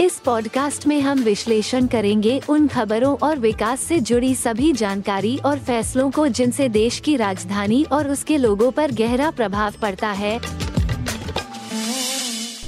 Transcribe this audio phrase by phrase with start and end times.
[0.00, 5.58] इस पॉडकास्ट में हम विश्लेषण करेंगे उन खबरों और विकास से जुड़ी सभी जानकारी और
[5.58, 10.38] फैसलों को जिनसे देश की राजधानी और उसके लोगों पर गहरा प्रभाव पड़ता है।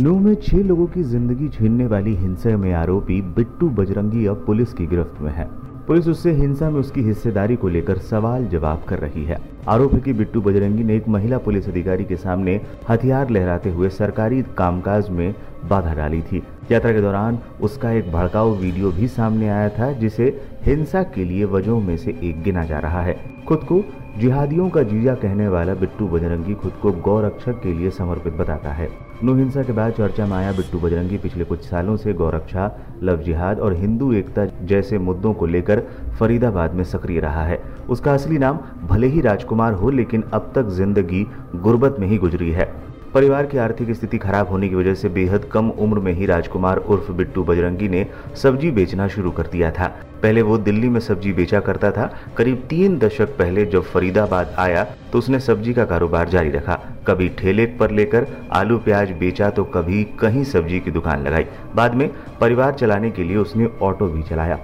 [0.00, 4.72] नूह में छह लोगों की ज़िंदगी छीनने वाली हिंसा में आरोपी बिट्टू बजरंगी अब पुलिस
[4.72, 5.48] की गिरफ्त में है।
[5.86, 10.00] पुलिस उससे हिंसा में उसकी हिस्सेदारी को लेकर सवाल जवाब कर रही है। आरोप है
[10.00, 15.10] कि बिट्टू बजरंगी ने एक महिला पुलिस अधिकारी के सामने हथियार लहराते हुए सरकारी कामकाज
[15.10, 15.34] में
[15.68, 20.24] बाधा डाली थी। यात्रा के दौरान उसका एक भड़काऊ वीडियो भी सामने आया था, जिसे
[20.66, 23.16] हिंसा के लिए वजहों में से एक गिना जा रहा है।
[23.48, 23.82] खुद को
[24.18, 28.88] जिहादियों का जीजा कहने वाला बिट्टू बजरंगी खुद को गौरक्षक के लिए समर्पित बताता है।
[29.24, 32.70] नो हिंसा के बाद चर्चा में आया बिट्टू बजरंगी पिछले कुछ सालों से गौरक्षा,
[33.02, 35.80] लव जिहाद और हिंदू एकता जैसे मुद्दों को लेकर
[36.18, 40.68] फरीदाबाद में सक्रिय रहा है। उसका असली नाम भले ही राजकुमार हो, लेकिन अब तक
[40.70, 42.72] ज़िंदगी गुर्बत में ही गुजरी है।
[43.14, 46.76] परिवार की आर्थिक स्थिति खराब होने की वजह से बेहद कम उम्र में ही राजकुमार
[46.76, 48.06] उर्फ़ बिट्टू बजरंगी ने
[48.36, 49.86] सब्ज़ी बेचना शुरू कर दिया था।
[50.22, 54.84] पहले वो दिल्ली में सब्ज़ी बेचा करता था। करीब तीन दशक पहले जब फरीदाबाद आया
[55.12, 59.64] तो उसने सब्ज़ी का कारोबार जारी रखा। कभी ठेले पर लेकर आलू प्याज बेचा तो
[59.74, 62.08] कभी कहीं सब्ज़ी की दुकान लगाई। बाद में
[62.40, 64.58] परिवार चलाने के लिए उसने ऑटो भी चलाया।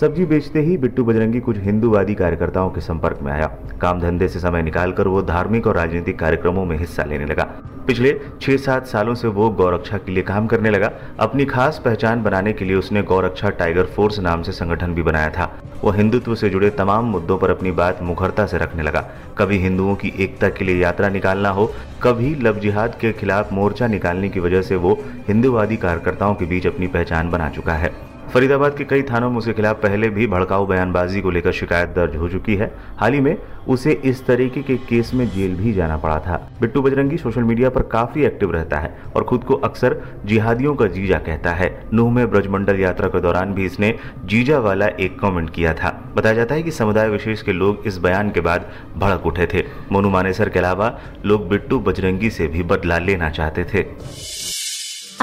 [0.00, 3.46] सब्ज़ी बेचते ही बिट्टू बजरंगी कुछ हिंदूवादी कार्यकर्ताओं के संपर्क में आया।
[3.80, 7.48] काम धंधे से समय निकालकर वो धार्मिक और राजनीतिक कार्यक्रमों में हिस्सा लेने लगा।
[7.86, 10.90] पिछले छह सात सालों से वो गौरक्षा के लिए काम करने लगा।
[11.20, 15.30] अपनी खास पहचान बनाने के लिए उसने गौरक्षा टाइगर फोर्स नाम से संगठन भी बनाया
[15.30, 15.50] था।
[15.82, 19.00] वो हिंदुत्व से जुड़े तमाम मुद्दों पर अपनी बात मुखरता से रखने लगा।
[19.38, 23.86] कभी हिंदुओं की एकता के लिए यात्रा निकालना हो, कभी लव जिहाद के खिलाफ मोर्चा
[23.86, 28.76] निकालने की वजह से वो हिंदुवादी कार्यकर्ताओं के बीच अपनी पहचान बना चुका है। फरीदाबाद
[28.76, 32.28] के कई थानों में उसके खिलाफ पहले भी भड़काऊ बयानबाजी को लेकर शिकायत दर्ज हो
[32.28, 33.36] चुकी है। हाल ही में
[33.68, 37.70] उसे इस तरीके के केस में जेल भी जाना पड़ा था। बिट्टू बजरंगी सोशल मीडिया
[37.70, 42.12] पर काफ़ी एक्टिव रहता है और खुद को अक्सर जिहादियों का जीजा कहता है। नूह
[42.12, 46.54] में ब्रजमंडल यात्रा के दौरान भी इसने जीजा वाला एक कमेंट किया था। बताया जाता
[46.54, 50.48] है कि समुदाय विशेष के लोग इस बयान के बाद भड़क उठे थे। मोनू मानेसर
[50.48, 53.86] के अलावा लोग बिट्टू बजरंगी से भी बदला लेना चाहते थे।